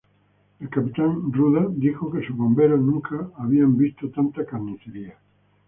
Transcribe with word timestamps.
El 0.59 0.67
capitán 0.67 1.31
Ruda 1.31 1.67
dijo 1.69 2.11
que 2.11 2.25
sus 2.25 2.35
bomberos 2.35 2.79
nunca 2.79 3.29
habían 3.37 3.77
visto 3.77 4.09
tanta 4.09 4.43
"carnicería". 4.43 5.15